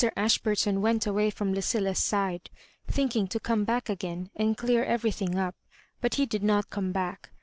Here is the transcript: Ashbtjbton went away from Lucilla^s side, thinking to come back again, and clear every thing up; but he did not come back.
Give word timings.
Ashbtjbton 0.17 0.79
went 0.79 1.05
away 1.05 1.29
from 1.29 1.53
Lucilla^s 1.53 1.97
side, 1.97 2.49
thinking 2.87 3.27
to 3.27 3.39
come 3.39 3.65
back 3.65 3.87
again, 3.87 4.31
and 4.35 4.57
clear 4.57 4.83
every 4.83 5.11
thing 5.11 5.37
up; 5.37 5.53
but 6.01 6.15
he 6.15 6.25
did 6.25 6.41
not 6.41 6.71
come 6.71 6.91
back. 6.91 7.29